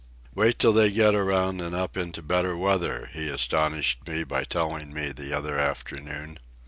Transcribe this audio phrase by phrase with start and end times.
[0.33, 4.91] "Wait till they get around and up into better weather," he astonished me by telling
[4.91, 6.39] me the other afternoon.